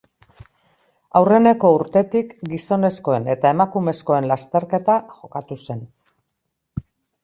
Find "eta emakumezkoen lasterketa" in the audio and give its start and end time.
3.37-5.01